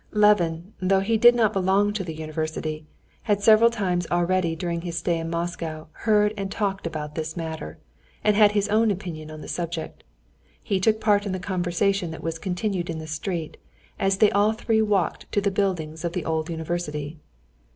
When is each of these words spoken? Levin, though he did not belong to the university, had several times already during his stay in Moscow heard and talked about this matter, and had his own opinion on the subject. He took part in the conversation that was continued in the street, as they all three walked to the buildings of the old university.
Levin, 0.13 0.73
though 0.81 1.01
he 1.01 1.15
did 1.15 1.35
not 1.35 1.53
belong 1.53 1.93
to 1.93 2.03
the 2.03 2.15
university, 2.15 2.87
had 3.21 3.43
several 3.43 3.69
times 3.69 4.07
already 4.09 4.55
during 4.55 4.81
his 4.81 4.97
stay 4.97 5.19
in 5.19 5.29
Moscow 5.29 5.89
heard 5.91 6.33
and 6.35 6.49
talked 6.51 6.87
about 6.87 7.13
this 7.13 7.37
matter, 7.37 7.77
and 8.23 8.35
had 8.35 8.53
his 8.53 8.67
own 8.69 8.89
opinion 8.89 9.29
on 9.29 9.41
the 9.41 9.47
subject. 9.47 10.03
He 10.63 10.79
took 10.79 10.99
part 10.99 11.27
in 11.27 11.33
the 11.33 11.39
conversation 11.39 12.09
that 12.09 12.23
was 12.23 12.39
continued 12.39 12.89
in 12.89 12.97
the 12.97 13.05
street, 13.05 13.57
as 13.99 14.17
they 14.17 14.31
all 14.31 14.53
three 14.53 14.81
walked 14.81 15.31
to 15.33 15.39
the 15.39 15.51
buildings 15.51 16.03
of 16.03 16.13
the 16.13 16.25
old 16.25 16.49
university. 16.49 17.19